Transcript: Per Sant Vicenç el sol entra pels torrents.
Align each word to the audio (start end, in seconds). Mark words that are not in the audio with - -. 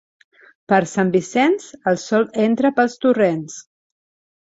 Per 0.73 0.79
Sant 0.91 1.11
Vicenç 1.17 1.69
el 1.93 2.01
sol 2.07 2.27
entra 2.49 2.75
pels 2.81 3.01
torrents. 3.07 3.65